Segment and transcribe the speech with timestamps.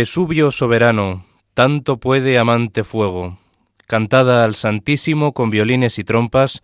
[0.00, 3.36] Vesubio soberano, tanto puede amante fuego,
[3.86, 6.62] cantada al Santísimo con violines y trompas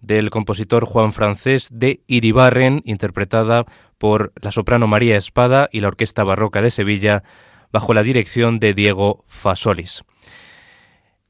[0.00, 3.66] del compositor Juan Francés de Iribarren, interpretada
[3.98, 7.22] por la soprano María Espada y la Orquesta Barroca de Sevilla,
[7.70, 10.02] bajo la dirección de Diego Fasolis.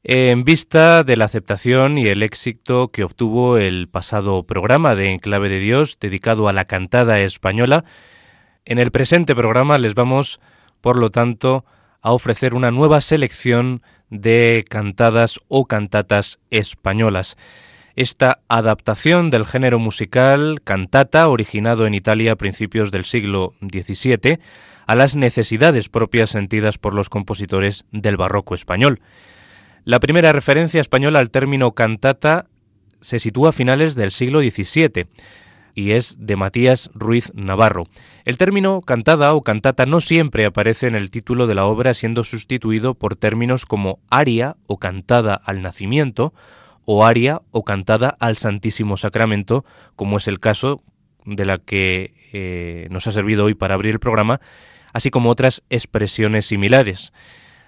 [0.03, 5.49] En vista de la aceptación y el éxito que obtuvo el pasado programa de Enclave
[5.49, 7.85] de Dios dedicado a la cantada española,
[8.65, 10.39] en el presente programa les vamos,
[10.83, 11.63] por lo tanto,
[12.01, 17.37] a ofrecer una nueva selección de cantadas o cantatas españolas.
[17.95, 24.39] Esta adaptación del género musical cantata, originado en Italia a principios del siglo XVII,
[24.85, 28.99] a las necesidades propias sentidas por los compositores del barroco español.
[29.85, 32.47] La primera referencia española al término cantata
[32.99, 35.07] se sitúa a finales del siglo XVII
[35.75, 37.87] y es de Matías Ruiz Navarro.
[38.25, 42.23] El término cantada o cantata no siempre aparece en el título de la obra, siendo
[42.23, 46.33] sustituido por términos como aria o cantada al nacimiento,
[46.85, 49.65] o aria o cantada al Santísimo Sacramento,
[49.95, 50.81] como es el caso
[51.25, 54.41] de la que eh, nos ha servido hoy para abrir el programa,
[54.91, 57.13] así como otras expresiones similares.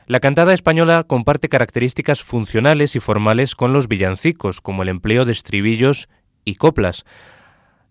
[0.07, 5.31] La cantada española comparte características funcionales y formales con los villancicos, como el empleo de
[5.31, 6.09] estribillos
[6.43, 7.05] y coplas,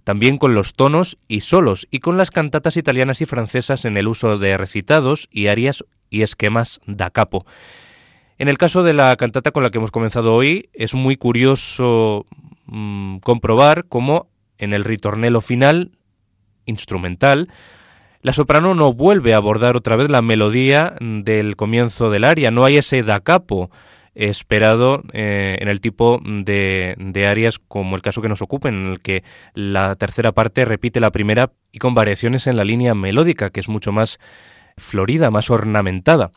[0.04, 4.06] también con los tonos y solos, y con las cantatas italianas y francesas en el
[4.06, 7.44] uso de recitados y arias y esquemas da capo.
[8.38, 12.26] En el caso de la cantata con la que hemos comenzado hoy, es muy curioso
[12.66, 14.28] mm, comprobar cómo
[14.58, 15.92] en el ritornelo final,
[16.66, 17.48] instrumental,
[18.20, 22.64] la soprano no vuelve a abordar otra vez la melodía del comienzo del aria, no
[22.64, 23.70] hay ese da capo
[24.14, 28.86] esperado eh, en el tipo de, de, arias como el caso que nos ocupe, en
[28.86, 29.24] el que
[29.54, 33.68] la tercera parte repite la primera y con variaciones en la línea melódica, que es
[33.68, 34.18] mucho más
[34.76, 36.30] florida, más ornamentada.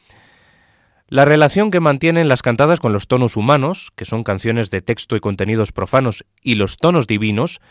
[1.09, 5.15] La relación que mantienen las cantadas con los tonos humanos, que son canciones de texto
[5.15, 7.61] y contenidos profanos, y los tonos divinos,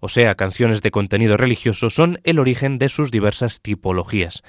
[0.00, 4.42] o sea, canciones de contenido religioso, son el origen de sus diversas tipologías.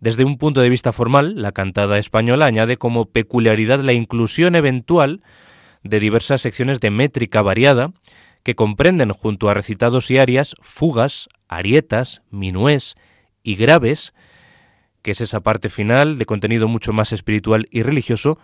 [0.00, 5.22] Desde un punto de vista formal, la cantada española añade como peculiaridad la inclusión eventual
[5.82, 7.92] de diversas secciones de métrica variada
[8.42, 12.94] que comprenden junto a recitados y arias fugas, arietas, minués
[13.42, 14.14] y graves,
[15.02, 18.38] que es esa parte final de contenido mucho más espiritual y religioso,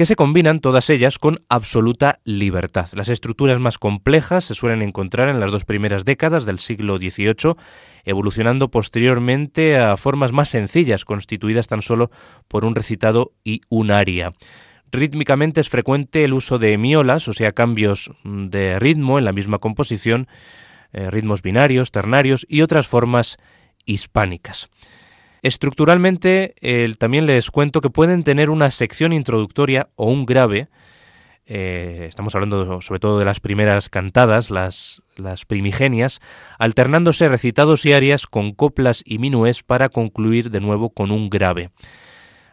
[0.00, 2.88] que se combinan todas ellas con absoluta libertad.
[2.94, 7.54] Las estructuras más complejas se suelen encontrar en las dos primeras décadas del siglo XVIII,
[8.06, 12.10] evolucionando posteriormente a formas más sencillas, constituidas tan solo
[12.48, 14.32] por un recitado y un aria.
[14.90, 19.58] Rítmicamente es frecuente el uso de miolas, o sea, cambios de ritmo en la misma
[19.58, 20.28] composición,
[20.94, 23.36] eh, ritmos binarios, ternarios y otras formas
[23.84, 24.70] hispánicas.
[25.42, 26.54] Estructuralmente,
[26.98, 30.68] también les cuento que pueden tener una sección introductoria o un grave.
[31.46, 36.20] Eh, estamos hablando sobre todo de las primeras cantadas, las, las primigenias,
[36.58, 41.70] alternándose recitados y arias con coplas y minués para concluir de nuevo con un grave.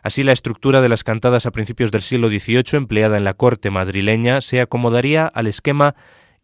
[0.02, 3.70] Así la estructura de las cantadas a principios del siglo XVIII empleada en la corte
[3.70, 5.96] madrileña se acomodaría al esquema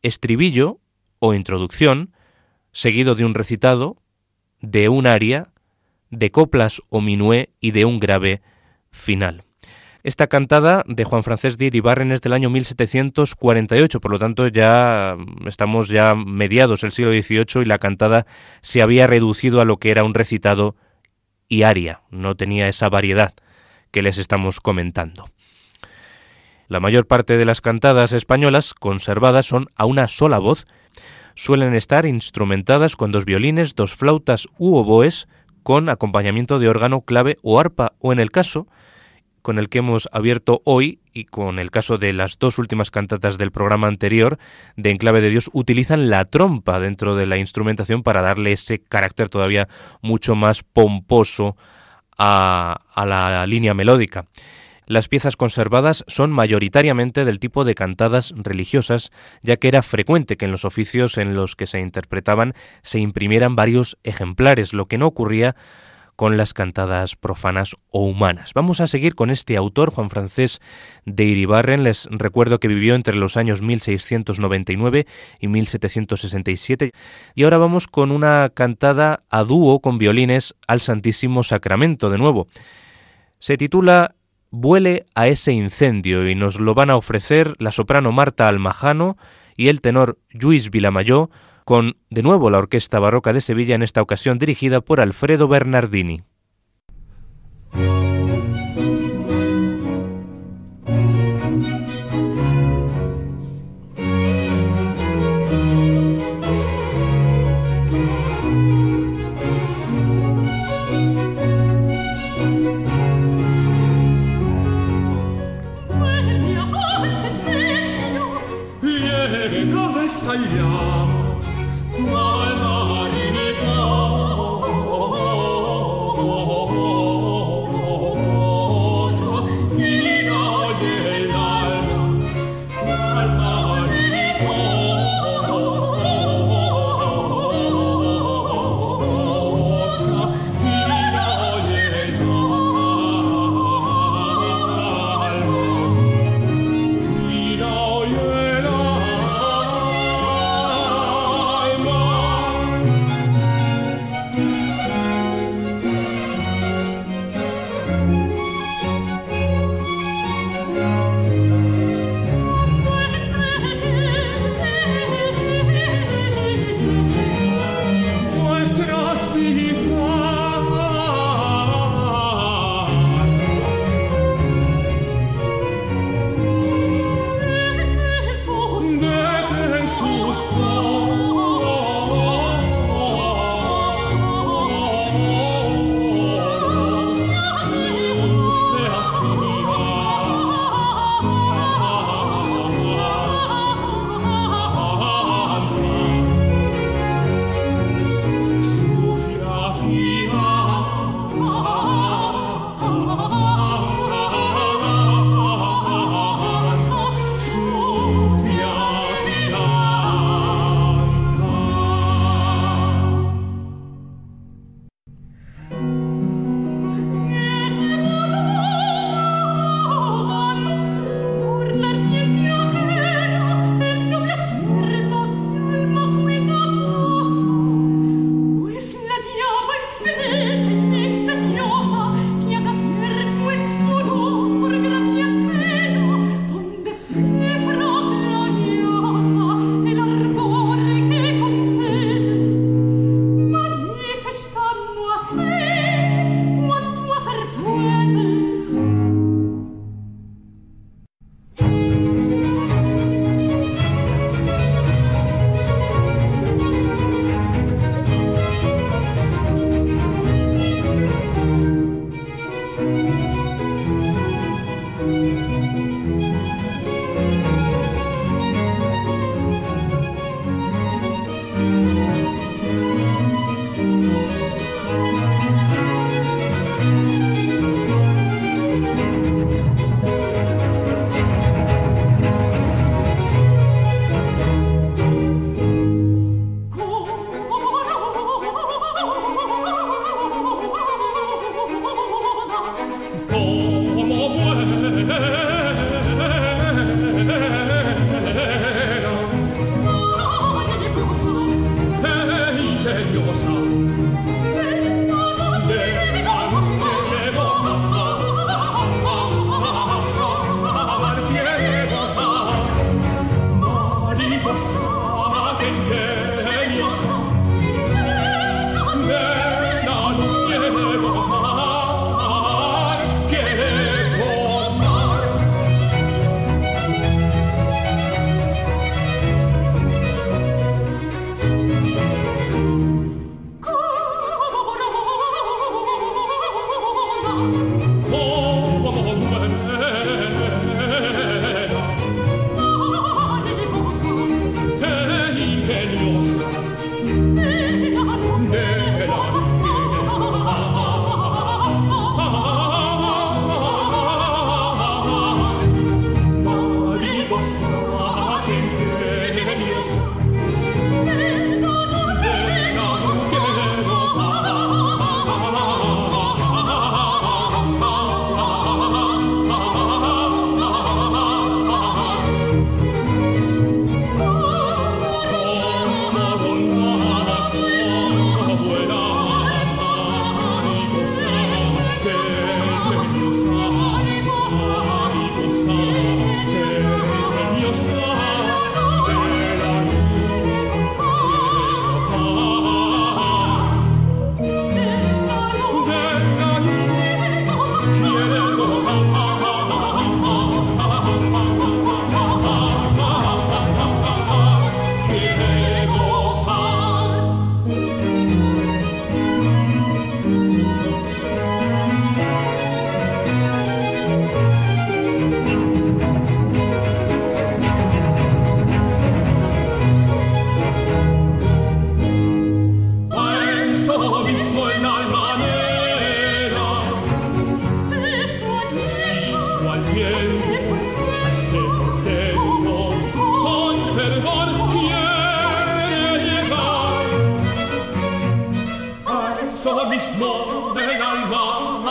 [0.02, 0.82] estribillo
[1.20, 2.14] o introducción,
[2.74, 3.96] seguido de un recitado,
[4.60, 5.53] de un aria
[6.14, 8.42] de coplas o minué y de un grave
[8.92, 9.44] final.
[10.04, 15.16] Esta cantada de Juan Francés de Iribarren es del año 1748, por lo tanto ya
[15.46, 18.26] estamos ya mediados del siglo XVIII y la cantada
[18.62, 20.76] se había reducido a lo que era un recitado
[21.48, 23.34] y aria, no tenía esa variedad
[23.92, 25.30] que les estamos comentando.
[26.68, 30.68] La mayor parte de las cantadas españolas conservadas son a una sola voz,
[31.36, 35.30] suelen estar instrumentadas con dos violines, dos flautas u oboes,
[35.64, 38.68] con acompañamiento de órgano, clave o arpa, o en el caso
[39.42, 43.38] con el que hemos abierto hoy y con el caso de las dos últimas cantatas
[43.38, 44.40] del programa anterior
[44.78, 49.30] de Enclave de Dios, utilizan la trompa dentro de la instrumentación para darle ese carácter
[49.30, 49.68] todavía
[50.02, 51.58] mucho más pomposo
[52.18, 54.26] a, a la línea melódica.
[54.86, 59.12] Las piezas conservadas son mayoritariamente del tipo de cantadas religiosas,
[59.42, 63.56] ya que era frecuente que en los oficios en los que se interpretaban se imprimieran
[63.56, 65.56] varios ejemplares, lo que no ocurría
[66.16, 68.54] con las cantadas profanas o humanas.
[68.54, 70.62] Vamos a seguir con este autor, Juan Francés
[71.06, 71.84] de Iribarren.
[71.84, 75.08] Les recuerdo que vivió entre los años 1699
[75.40, 76.92] y 1767.
[77.36, 82.48] Y ahora vamos con una cantada a dúo con violines al Santísimo Sacramento de nuevo.
[83.40, 84.16] Se titula
[84.54, 89.18] vuele a ese incendio y nos lo van a ofrecer la soprano Marta Almajano
[89.58, 91.32] y el tenor Luis Vilamayó
[91.66, 96.22] con de nuevo la Orquesta Barroca de Sevilla en esta ocasión dirigida por Alfredo Bernardini.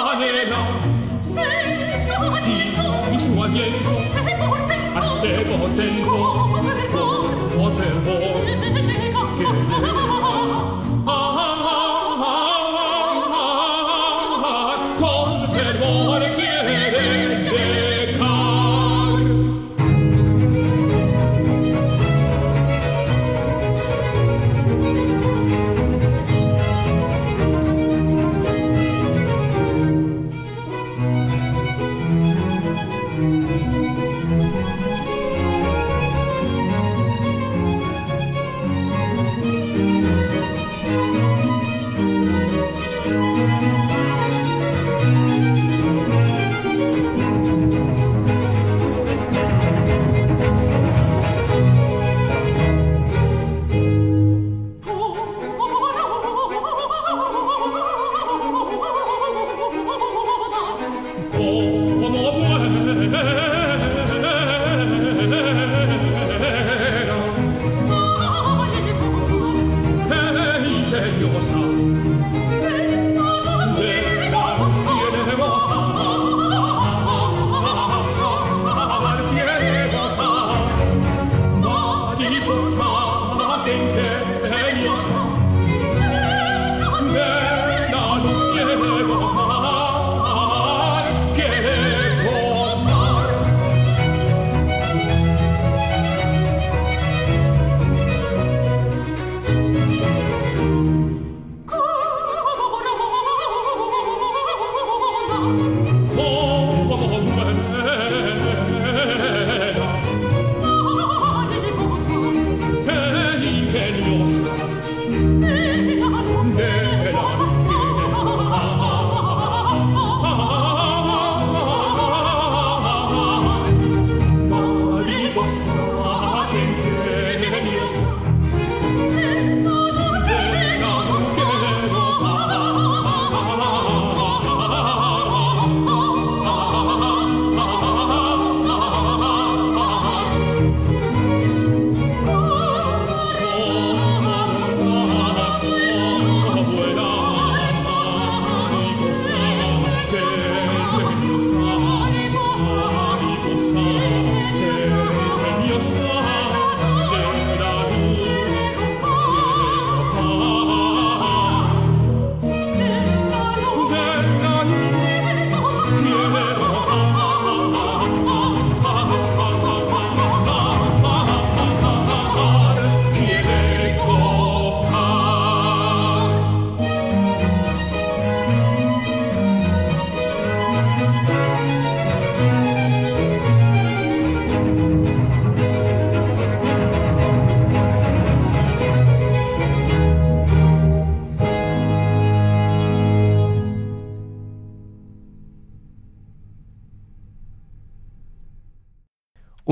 [0.02, 0.64] Anelò
[1.22, 2.02] Sei
[3.08, 6.91] mi suo adietro Sei morte in Sei morte in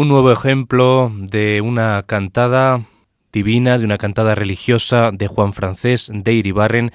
[0.01, 2.81] Un nuevo ejemplo de una cantada
[3.35, 6.91] divina, de una cantada religiosa de Juan Francés de Iribarren,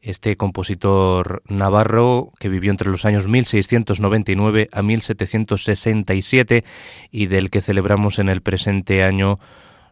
[0.00, 6.62] este compositor navarro que vivió entre los años 1699 a 1767
[7.10, 9.40] y del que celebramos en el presente año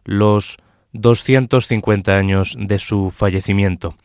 [0.05, 0.55] los
[0.93, 3.97] 250 años de su fallecimiento.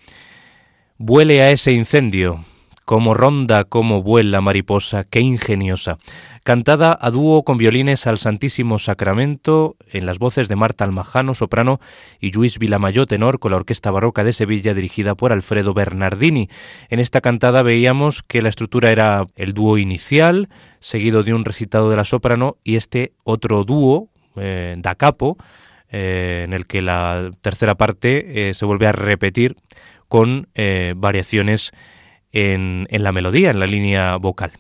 [0.99, 2.45] Vuele a ese incendio,
[2.91, 5.99] como ronda, como vuela mariposa, qué ingeniosa
[6.43, 11.79] cantada a dúo con violines al Santísimo Sacramento en las voces de Marta Almajano, soprano,
[12.19, 16.49] y Luis Vilamayo, tenor, con la Orquesta Barroca de Sevilla dirigida por Alfredo Bernardini.
[16.89, 20.49] En esta cantada veíamos que la estructura era el dúo inicial,
[20.81, 25.37] seguido de un recitado de la soprano, y este otro dúo, eh, da capo,
[25.93, 29.55] eh, en el que la tercera parte eh, se vuelve a repetir
[30.09, 30.49] con
[30.97, 31.71] variaciones
[32.33, 34.53] en la melodía, en la línea vocal.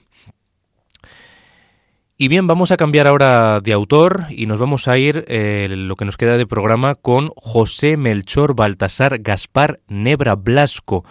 [2.22, 5.96] Y bien, vamos a cambiar ahora de autor y nos vamos a ir, eh, lo
[5.96, 11.02] que nos queda de programa, con José Melchor Baltasar Gaspar Nebra Blasco,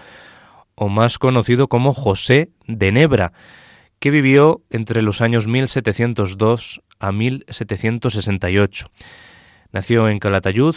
[0.76, 3.34] o más conocido como José de Nebra,
[3.98, 8.86] que vivió entre los años 1702 a 1768.
[9.72, 10.76] Nació en Calatayud,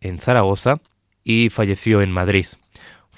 [0.00, 0.80] en Zaragoza,
[1.22, 2.46] y falleció en Madrid.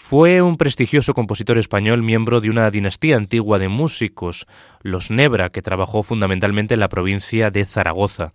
[0.02, 4.46] Fue un prestigioso compositor español miembro de una dinastía antigua de músicos,
[4.82, 8.32] los Nebra, que trabajó fundamentalmente en la provincia de Zaragoza.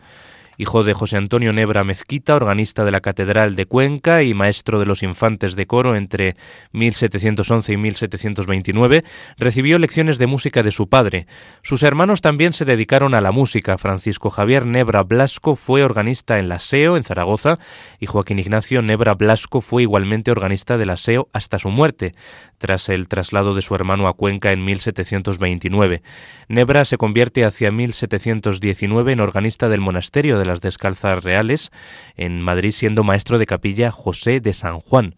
[0.58, 4.86] Hijo de José Antonio Nebra Mezquita, organista de la Catedral de Cuenca y maestro de
[4.86, 6.36] los infantes de coro entre
[6.72, 9.04] 1711 y 1729,
[9.38, 11.28] recibió lecciones de música de su padre.
[11.62, 13.78] Sus hermanos también se dedicaron a la música.
[13.78, 17.60] Francisco Javier Nebra Blasco fue organista en la SEO, en Zaragoza,
[18.00, 22.16] y Joaquín Ignacio Nebra Blasco fue igualmente organista de la SEO hasta su muerte,
[22.58, 26.02] tras el traslado de su hermano a Cuenca en 1729.
[26.48, 31.72] Nebra se convierte hacia 1719 en organista del monasterio de las Descalzas Reales
[32.16, 35.16] en Madrid, siendo maestro de capilla José de San Juan.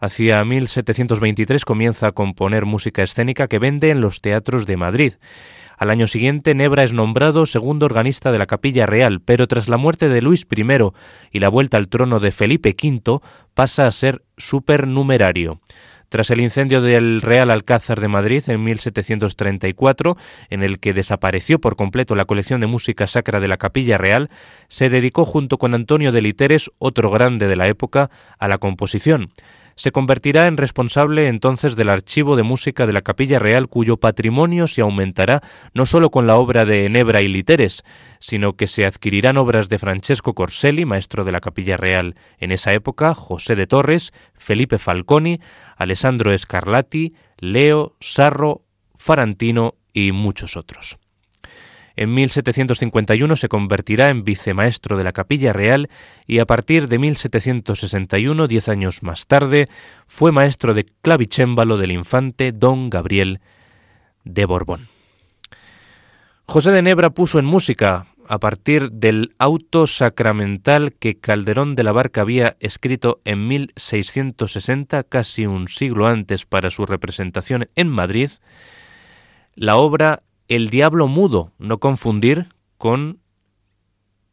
[0.00, 5.14] Hacia 1723 comienza a componer música escénica que vende en los teatros de Madrid.
[5.78, 9.76] Al año siguiente, Nebra es nombrado segundo organista de la Capilla Real, pero tras la
[9.76, 10.64] muerte de Luis I
[11.32, 13.20] y la vuelta al trono de Felipe V,
[13.52, 15.60] pasa a ser supernumerario.
[16.08, 20.16] Tras el incendio del Real Alcázar de Madrid en 1734,
[20.50, 24.30] en el que desapareció por completo la colección de música sacra de la Capilla Real,
[24.68, 29.30] se dedicó junto con Antonio de Literes, otro grande de la época, a la composición
[29.76, 34.66] se convertirá en responsable entonces del archivo de música de la Capilla Real, cuyo patrimonio
[34.66, 35.42] se aumentará
[35.74, 37.84] no solo con la obra de Nebra y Literes,
[38.18, 42.72] sino que se adquirirán obras de Francesco Corselli, maestro de la Capilla Real en esa
[42.72, 45.40] época, José de Torres, Felipe Falconi,
[45.76, 48.62] Alessandro Scarlatti, Leo, Sarro,
[48.94, 50.98] Farantino y muchos otros.
[51.96, 55.88] En 1751 se convertirá en vicemaestro de la Capilla Real
[56.26, 59.68] y a partir de 1761, diez años más tarde,
[60.06, 63.40] fue maestro de clavicémbalo del infante don Gabriel
[64.24, 64.88] de Borbón.
[66.44, 71.92] José de Nebra puso en música, a partir del auto sacramental que Calderón de la
[71.92, 78.30] Barca había escrito en 1660, casi un siglo antes para su representación en Madrid,
[79.54, 83.18] la obra el diablo mudo, no confundir con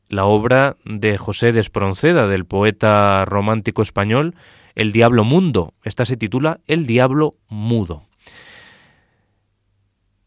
[0.09, 4.35] la obra de José de Espronceda, del poeta romántico español,
[4.75, 5.73] El diablo mundo.
[5.83, 8.03] Esta se titula El diablo mudo.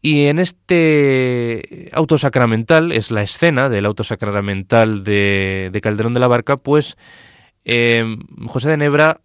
[0.01, 6.27] Y en este auto sacramental, es la escena del auto sacramental de, Calderón de la
[6.27, 6.97] Barca, pues
[7.65, 9.21] eh, José de Nebra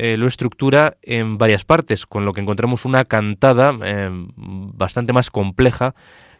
[0.00, 5.28] eh, lo estructura en varias partes, con lo que encontramos una cantada eh, bastante más
[5.28, 5.96] compleja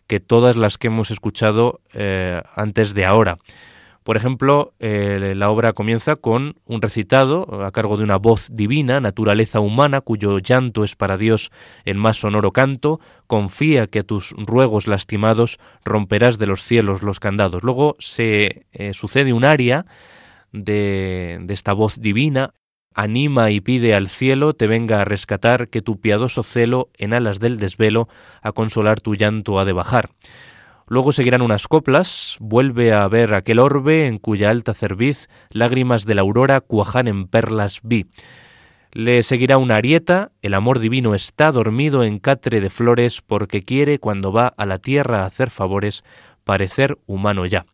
[0.07, 3.39] que todas las que hemos escuchado eh, antes de ahora.
[4.05, 9.61] Por ejemplo, la obra comienza con un recitado a cargo de una voz divina, naturaleza
[9.61, 11.51] humana, cuyo llanto es para Dios
[11.85, 17.21] el más sonoro canto, confía que a tus ruegos lastimados romperás de los cielos los
[17.21, 17.63] candados.
[17.63, 19.85] Luego se sucede un aria
[20.53, 22.55] de, de, esta voz divina
[22.99, 27.39] anima y pide al cielo te venga a rescatar, que tu piadoso celo en alas
[27.39, 28.09] del desvelo
[28.43, 30.11] a consolar tu llanto ha de bajar.
[30.89, 36.17] Luego seguirán unas coplas, vuelve a ver aquel orbe en cuya alta cerviz lágrimas de
[36.17, 38.07] la aurora cuajan en perlas vi.
[38.93, 44.01] Le seguirá una arieta, el amor divino está dormido en catre de flores porque quiere
[44.01, 46.03] cuando va a la tierra a hacer favores
[46.43, 47.65] parecer humano ya.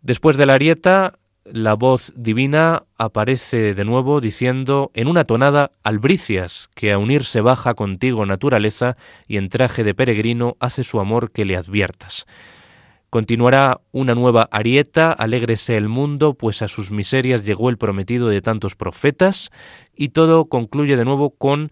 [0.00, 6.68] Después de la arieta la voz divina aparece de nuevo diciendo en una tonada albricias
[6.74, 8.96] que a unirse baja contigo naturaleza
[9.28, 12.26] y en traje de peregrino hace su amor que le adviertas.
[13.10, 18.40] Continuará una nueva arieta, alégrese el mundo, pues a sus miserias llegó el prometido de
[18.40, 19.52] tantos profetas,
[19.94, 21.70] y todo concluye de nuevo con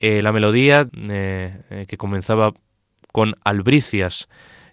[0.00, 2.52] eh, la melodía eh, eh, que comenzaba
[3.12, 4.28] con albricias,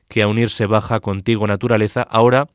[0.08, 2.48] que a unirse baja contigo naturaleza, ahora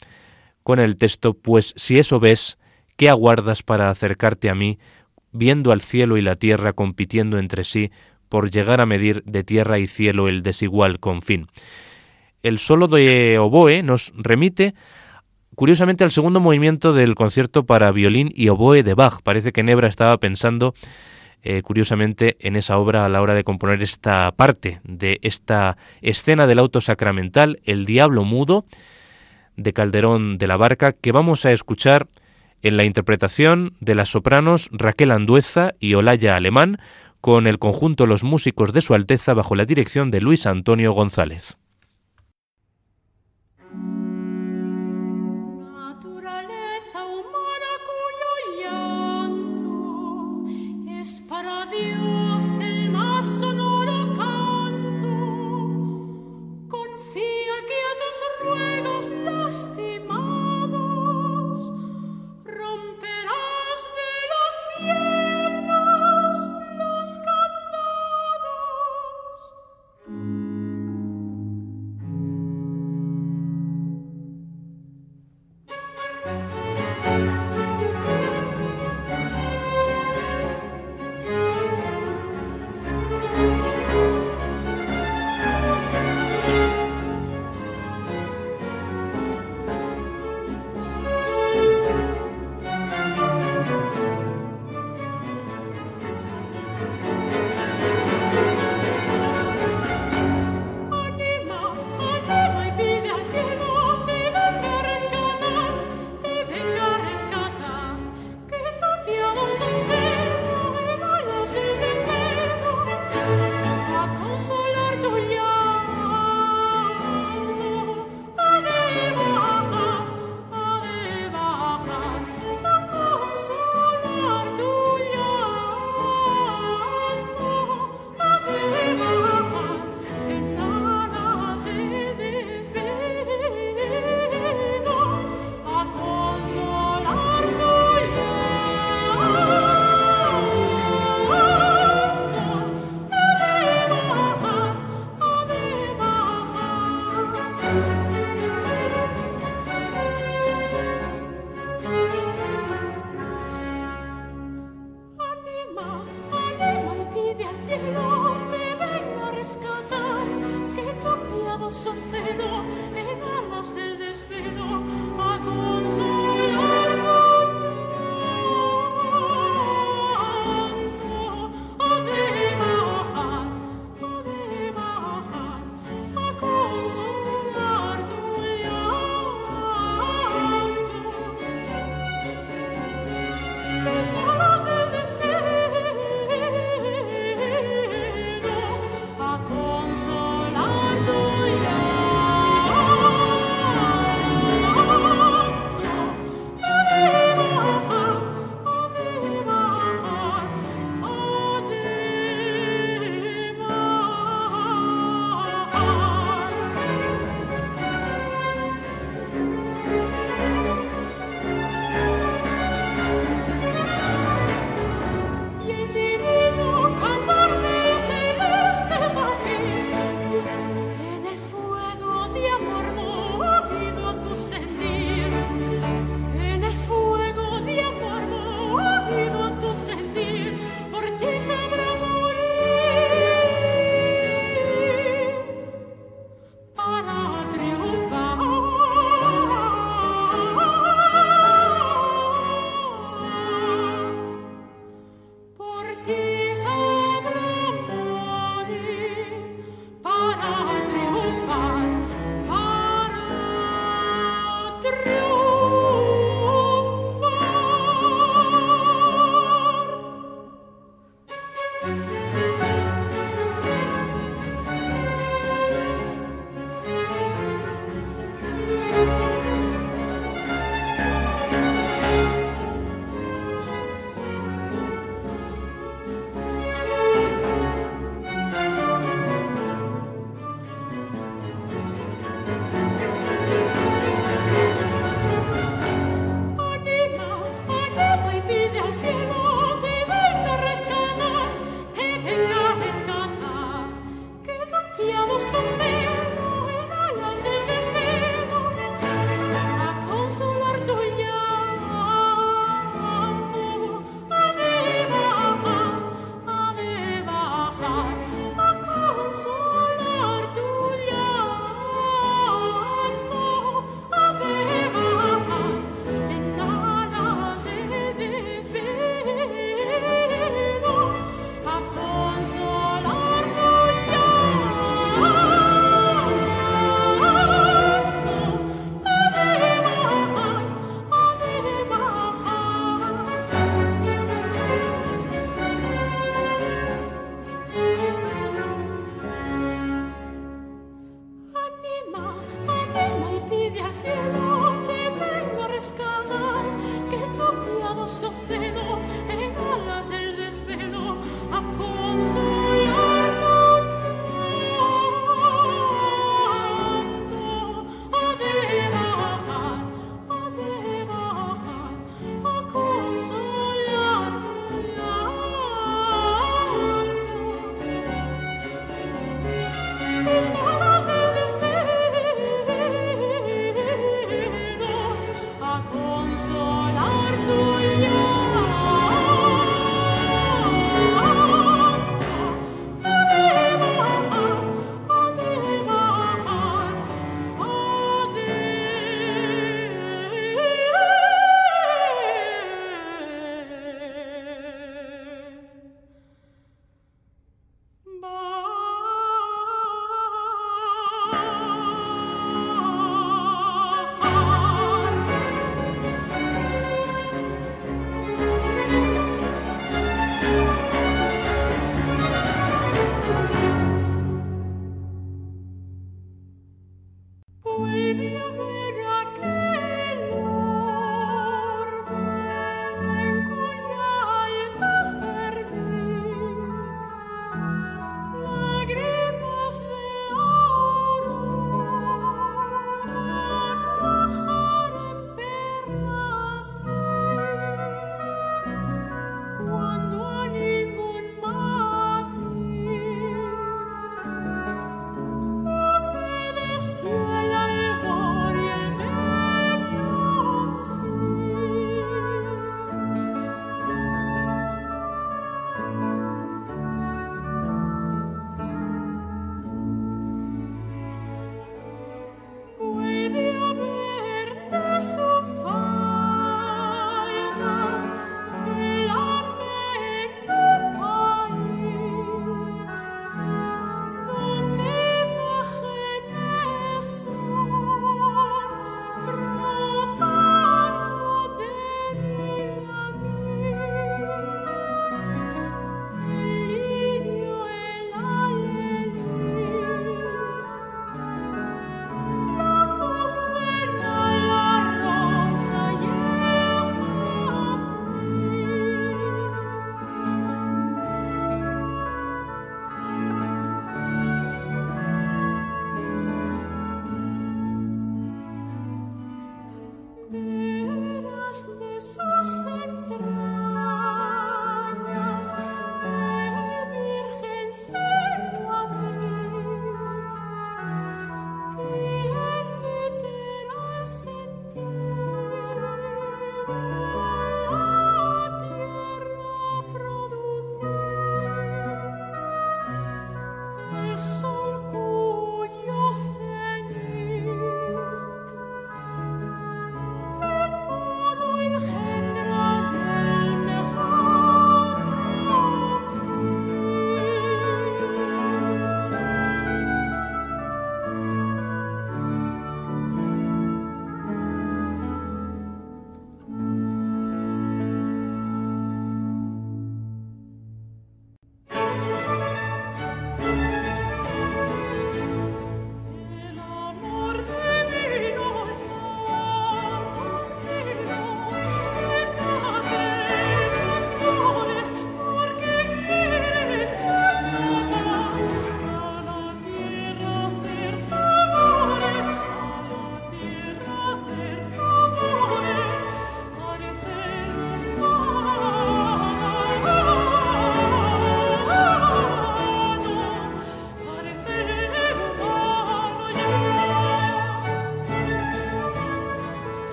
[0.64, 2.59] con el texto, pues si eso ves,
[2.96, 4.79] ¿qué aguardas para acercarte a mí,
[5.31, 7.92] viendo al cielo y la tierra compitiendo entre sí
[8.29, 11.46] por llegar a medir de tierra y cielo el desigual confín?
[12.42, 14.74] El solo de oboe nos remite
[15.55, 19.20] curiosamente al segundo movimiento del concierto para violín y oboe de Bach.
[19.22, 20.74] Parece que Nebra estaba pensando
[21.42, 26.46] eh, curiosamente en esa obra a la hora de componer esta parte de esta escena
[26.46, 28.64] del auto sacramental, el diablo mudo,
[29.56, 32.06] de Calderón de la Barca que vamos a escuchar
[32.62, 36.78] en la interpretación de las sopranos Raquel Andueza y Olaya Alemán
[37.20, 41.56] con el conjunto Los Músicos de Su Alteza bajo la dirección de Luis Antonio González.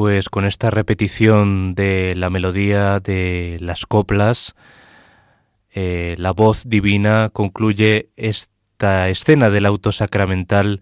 [0.00, 4.54] Pues con esta repetición de la melodía de las coplas,
[5.74, 10.80] eh, la voz divina concluye esta escena del auto sacramental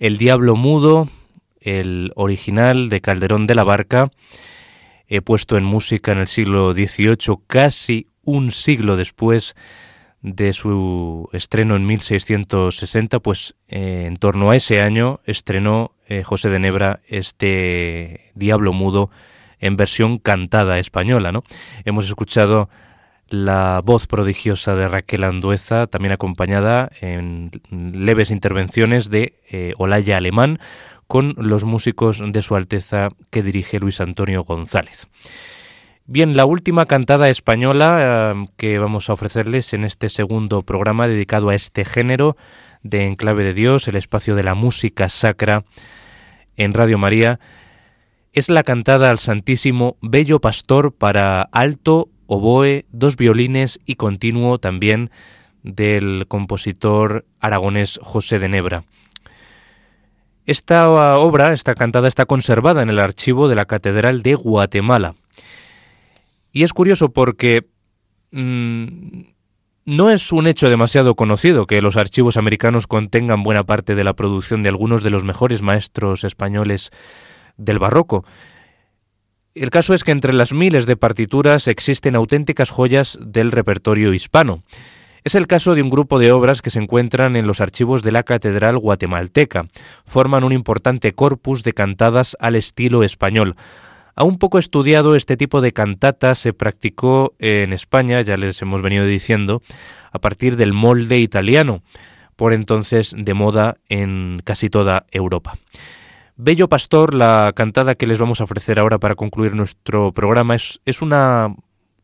[0.00, 1.08] El Diablo Mudo,
[1.60, 4.10] el original de Calderón de la Barca,
[5.06, 9.54] he puesto en música en el siglo XVIII, casi un siglo después
[10.26, 16.50] de su estreno en 1660, pues eh, en torno a ese año estrenó eh, José
[16.50, 19.08] de Nebra este Diablo Mudo
[19.60, 21.30] en versión cantada española.
[21.30, 21.44] ¿no?
[21.84, 22.68] Hemos escuchado
[23.28, 30.58] la voz prodigiosa de Raquel Andueza, también acompañada en leves intervenciones de eh, Olaya Alemán,
[31.06, 35.06] con los músicos de Su Alteza que dirige Luis Antonio González.
[36.08, 41.48] Bien, la última cantada española eh, que vamos a ofrecerles en este segundo programa dedicado
[41.48, 42.36] a este género
[42.84, 45.64] de Enclave de Dios, el espacio de la música sacra
[46.56, 47.40] en Radio María,
[48.32, 55.10] es la cantada al Santísimo Bello Pastor para alto, oboe, dos violines y continuo también
[55.64, 58.84] del compositor aragonés José de Nebra.
[60.44, 60.88] Esta
[61.18, 65.16] obra, esta cantada, está conservada en el archivo de la Catedral de Guatemala.
[66.56, 67.66] Y es curioso porque
[68.30, 69.20] mm,
[69.84, 74.14] no es un hecho demasiado conocido que los archivos americanos contengan buena parte de la
[74.14, 76.92] producción de algunos de los mejores maestros españoles
[77.58, 78.24] del barroco.
[79.54, 84.62] El caso es que entre las miles de partituras existen auténticas joyas del repertorio hispano.
[85.24, 88.12] Es el caso de un grupo de obras que se encuentran en los archivos de
[88.12, 89.66] la Catedral Guatemalteca.
[90.06, 93.56] Forman un importante corpus de cantadas al estilo español.
[94.18, 98.80] A un poco estudiado, este tipo de cantata se practicó en España, ya les hemos
[98.80, 99.60] venido diciendo,
[100.10, 101.82] a partir del molde italiano,
[102.34, 105.58] por entonces de moda en casi toda Europa.
[106.36, 110.80] Bello Pastor, la cantada que les vamos a ofrecer ahora para concluir nuestro programa, es,
[110.86, 111.54] es una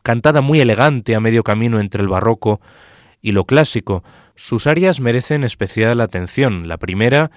[0.03, 2.61] cantada muy elegante a medio camino entre el barroco
[3.23, 4.05] y lo clásico.
[4.35, 6.69] Sus áreas merecen especial atención.
[6.69, 7.31] La primera,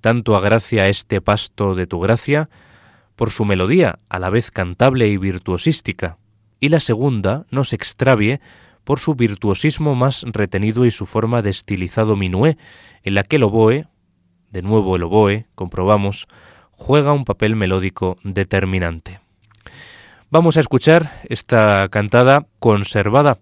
[0.00, 2.48] tanto a gracia este pasto de tu gracia,
[3.16, 6.18] por su melodía, a la vez cantable y virtuosística.
[6.60, 8.40] Y la segunda, no se extravie,
[8.84, 12.56] por su virtuosismo más retenido y su forma de estilizado minué,
[13.02, 13.86] en la que el oboe,
[14.50, 16.26] de nuevo el oboe, comprobamos,
[16.72, 19.20] juega un papel melódico determinante.
[20.30, 23.38] Vamos a escuchar esta cantada conservada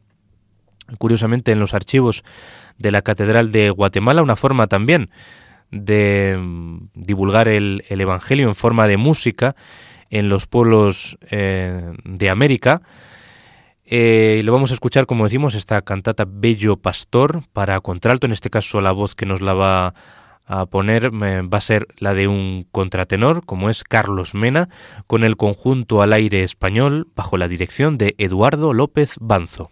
[0.98, 2.24] curiosamente en los archivos
[2.78, 5.10] de la Catedral de Guatemala, una forma también
[5.70, 9.56] de mm, divulgar el, Evangelio en forma de música
[10.10, 12.82] en los pueblos eh, de América.
[13.84, 18.50] Eh, lo vamos a escuchar, como decimos, esta cantata Bello Pastor para contralto, en este
[18.50, 19.94] caso la voz que nos la va
[20.46, 24.68] a poner eh, va a ser la de un contratenor, como es Carlos Mena,
[25.06, 29.70] con el conjunto al aire español bajo la dirección de Eduardo López Banzo.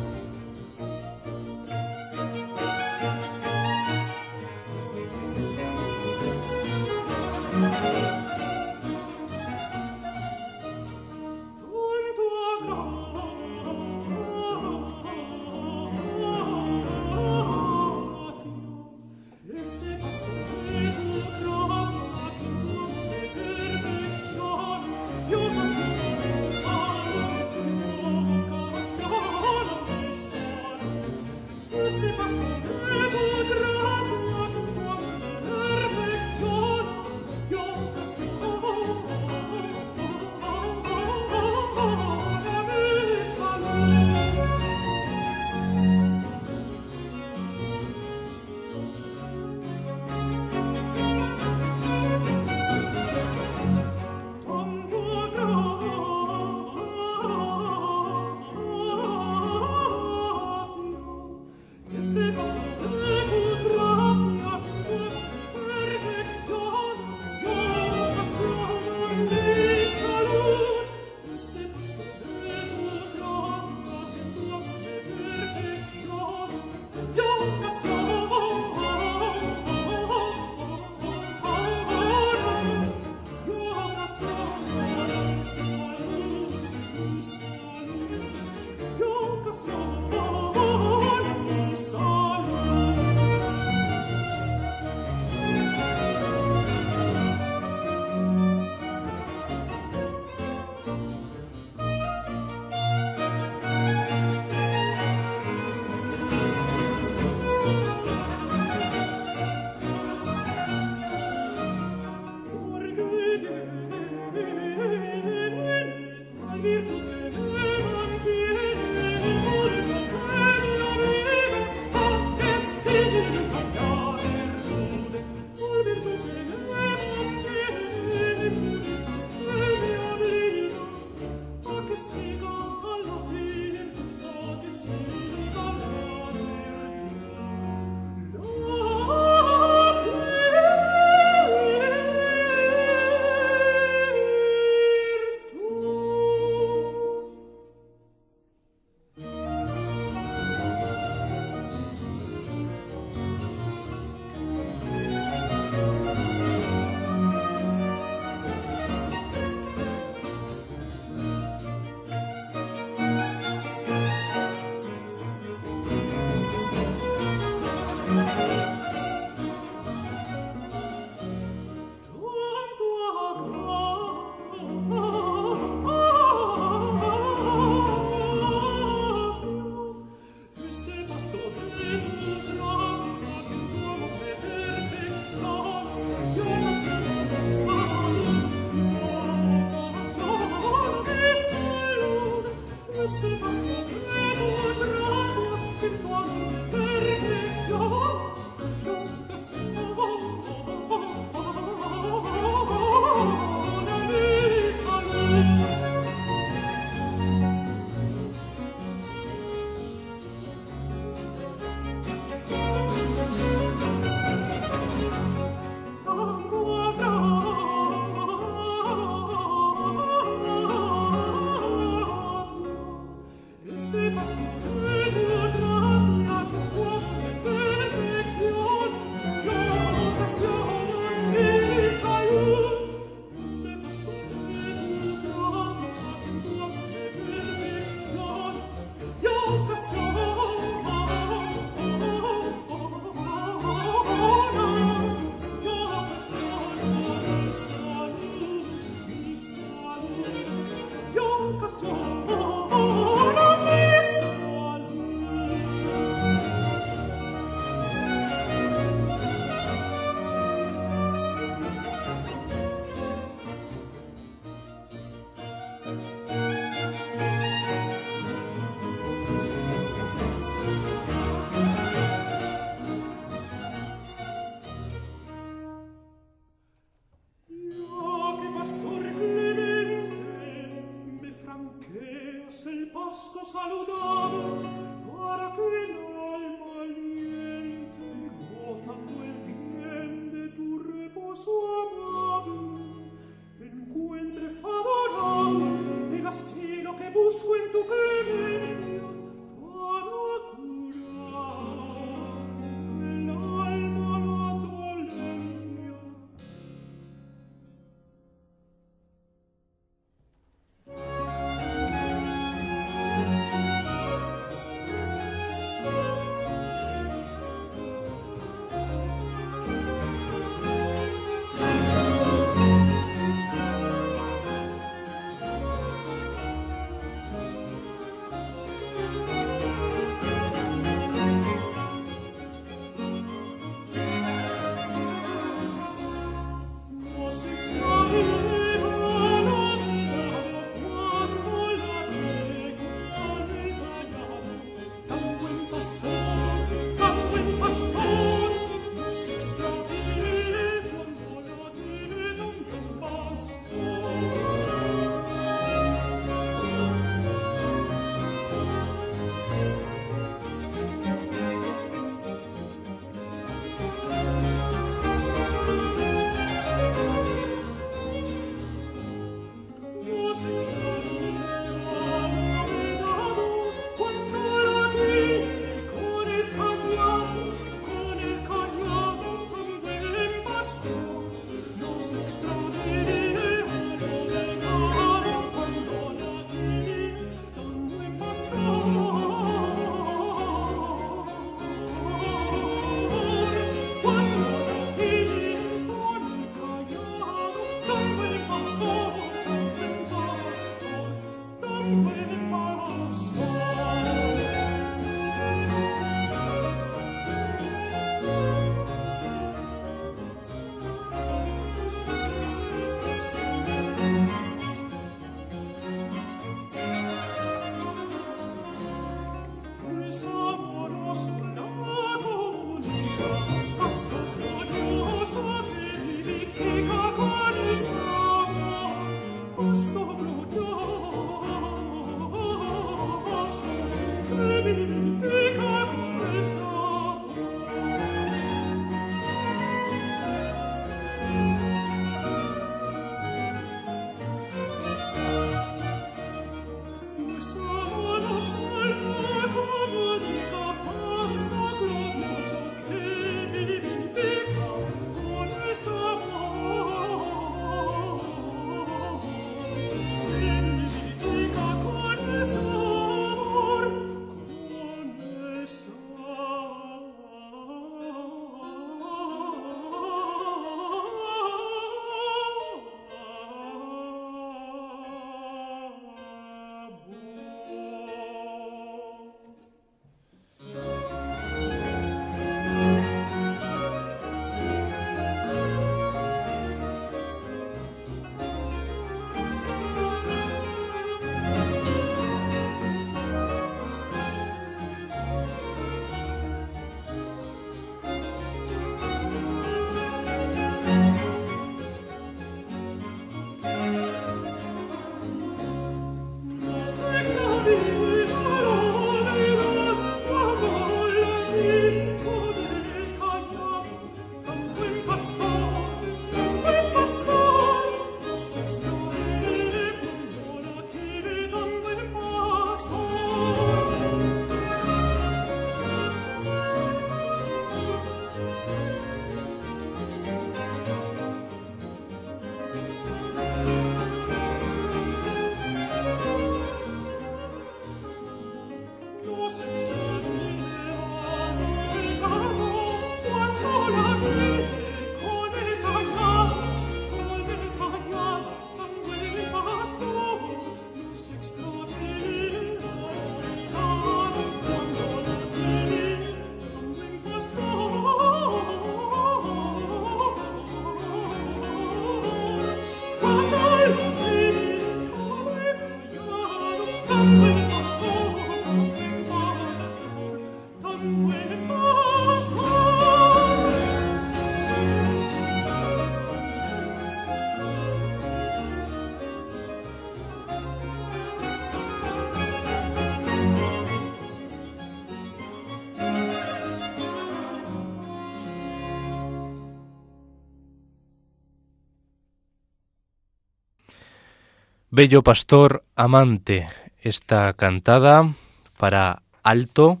[594.96, 598.32] Bello Pastor Amante, esta cantada
[598.78, 600.00] para alto,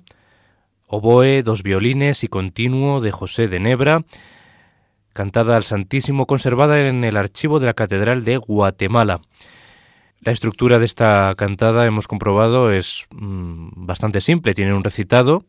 [0.88, 4.04] oboe, dos violines y continuo de José de Nebra,
[5.12, 9.20] cantada al Santísimo, conservada en el archivo de la Catedral de Guatemala.
[10.20, 14.54] La estructura de esta cantada, hemos comprobado, es mm, bastante simple.
[14.54, 15.44] Tiene un recitado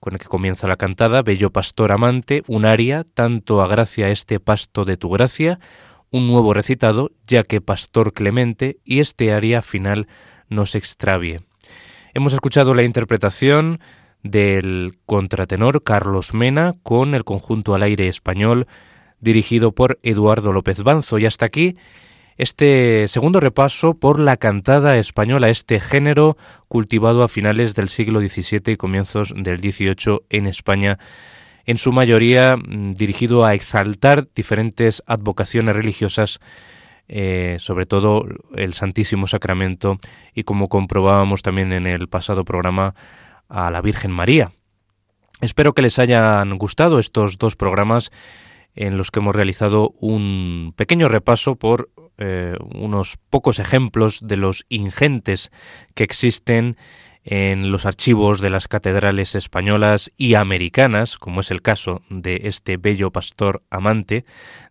[0.00, 4.40] con el que comienza la cantada, Bello Pastor Amante, un aria, tanto a gracia este
[4.40, 5.60] pasto de tu gracia,
[6.10, 10.08] un nuevo recitado, ya que Pastor Clemente y este aria final
[10.50, 11.40] nos extravie.
[12.12, 13.80] Hemos escuchado la interpretación
[14.22, 18.66] del contratenor Carlos Mena con el conjunto al aire español
[19.20, 21.76] dirigido por Eduardo López Banzo y hasta aquí
[22.36, 26.36] este segundo repaso por la cantada española, este género
[26.68, 30.98] cultivado a finales del siglo XVII y comienzos del XVIII en España
[31.66, 36.40] en su mayoría mm, dirigido a exaltar diferentes advocaciones religiosas,
[37.12, 39.98] eh, sobre todo el Santísimo Sacramento
[40.32, 42.94] y como comprobábamos también en el pasado programa,
[43.48, 44.52] a la Virgen María.
[45.40, 48.12] Espero que les hayan gustado estos dos programas
[48.76, 54.64] en los que hemos realizado un pequeño repaso por eh, unos pocos ejemplos de los
[54.68, 55.50] ingentes
[55.94, 56.76] que existen
[57.24, 62.76] en los archivos de las catedrales españolas y americanas, como es el caso de este
[62.76, 64.24] bello pastor amante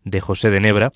[0.06, 0.94] de José de Nebra,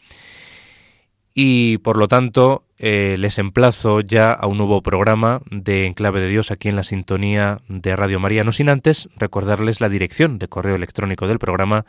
[1.33, 6.27] y por lo tanto eh, les emplazo ya a un nuevo programa de Enclave de
[6.27, 10.47] Dios aquí en la sintonía de Radio María, no sin antes recordarles la dirección de
[10.47, 11.85] correo electrónico del programa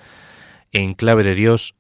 [0.74, 1.74] enclave de Dios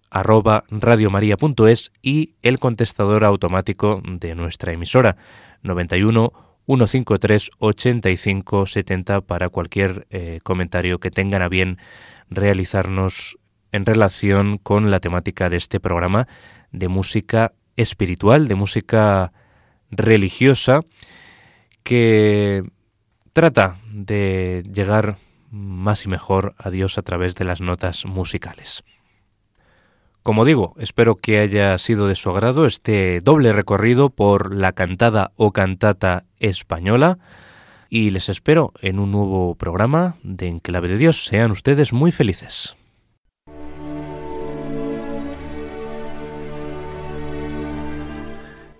[2.02, 5.16] y el contestador automático de nuestra emisora
[5.62, 6.32] 91
[6.66, 11.78] 153 85 70 para cualquier eh, comentario que tengan a bien
[12.30, 13.36] realizarnos
[13.72, 16.28] en relación con la temática de este programa
[16.74, 19.32] de música espiritual, de música
[19.90, 20.80] religiosa,
[21.82, 22.64] que
[23.32, 25.16] trata de llegar
[25.50, 28.84] más y mejor a Dios a través de las notas musicales.
[30.22, 35.32] Como digo, espero que haya sido de su agrado este doble recorrido por la cantada
[35.36, 37.18] o cantata española
[37.90, 41.26] y les espero en un nuevo programa de Enclave de Dios.
[41.26, 42.74] Sean ustedes muy felices.